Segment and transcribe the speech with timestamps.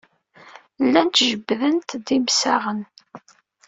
[0.85, 2.81] Llant jebbdent-d imsaɣen.